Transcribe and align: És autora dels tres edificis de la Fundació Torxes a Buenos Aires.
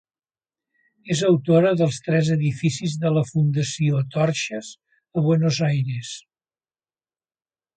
És 1.15 1.19
autora 1.27 1.73
dels 1.81 1.99
tres 2.07 2.31
edificis 2.35 2.95
de 3.03 3.11
la 3.17 3.23
Fundació 3.33 4.01
Torxes 4.17 4.73
a 5.21 5.25
Buenos 5.29 5.61
Aires. 5.69 6.15